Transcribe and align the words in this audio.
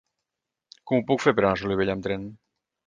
Com 0.91 1.03
ho 1.03 1.07
puc 1.11 1.23
fer 1.27 1.37
per 1.39 1.47
anar 1.47 1.55
a 1.59 1.63
Solivella 1.63 1.99
amb 1.99 2.09
tren? 2.11 2.27